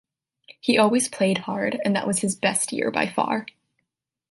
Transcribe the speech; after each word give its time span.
He 0.59 0.79
always 0.79 1.07
played 1.09 1.37
hard, 1.37 1.79
and 1.85 1.95
that 1.95 2.07
was 2.07 2.21
his 2.21 2.35
best 2.35 2.71
year 2.73 2.89
by 2.89 3.05
far. 3.05 3.45